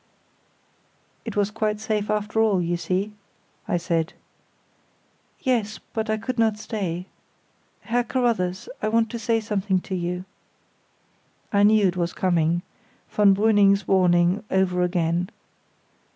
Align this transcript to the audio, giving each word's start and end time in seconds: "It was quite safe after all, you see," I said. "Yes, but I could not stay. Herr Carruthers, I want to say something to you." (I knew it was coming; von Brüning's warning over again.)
"It 1.25 1.35
was 1.35 1.51
quite 1.51 1.79
safe 1.79 2.09
after 2.09 2.39
all, 2.41 2.59
you 2.59 2.75
see," 2.75 3.11
I 3.67 3.77
said. 3.77 4.13
"Yes, 5.41 5.79
but 5.93 6.09
I 6.09 6.17
could 6.17 6.39
not 6.39 6.57
stay. 6.57 7.05
Herr 7.81 8.03
Carruthers, 8.03 8.67
I 8.81 8.87
want 8.87 9.11
to 9.11 9.19
say 9.19 9.39
something 9.39 9.79
to 9.81 9.93
you." 9.93 10.25
(I 11.53 11.61
knew 11.61 11.85
it 11.85 11.97
was 11.97 12.13
coming; 12.13 12.63
von 13.11 13.35
Brüning's 13.35 13.87
warning 13.87 14.43
over 14.49 14.81
again.) 14.81 15.29